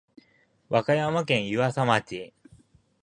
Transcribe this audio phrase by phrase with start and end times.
[0.67, 2.33] 和歌山県湯浅町